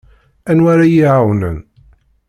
Anwa 0.49 0.69
ara 0.73 0.85
iyi-iɛawnen? 0.87 1.57